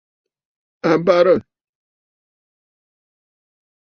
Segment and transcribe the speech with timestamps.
[0.89, 1.35] A barə̂!